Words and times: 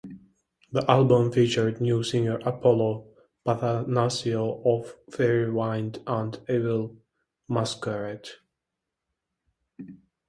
The 0.71 0.83
album 0.89 1.31
featured 1.31 1.79
new 1.79 2.01
singer 2.01 2.39
Apollo 2.39 3.05
Papathanasio 3.45 4.63
of 4.65 4.95
Firewind 5.11 6.01
and 6.07 6.39
Evil 6.49 6.97
Masquerade. 7.47 8.27